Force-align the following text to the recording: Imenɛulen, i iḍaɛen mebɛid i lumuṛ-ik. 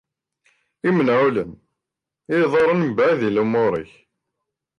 Imenɛulen, 0.87 1.51
i 1.59 2.33
iḍaɛen 2.43 2.79
mebɛid 2.89 3.21
i 3.27 3.29
lumuṛ-ik. 3.35 3.91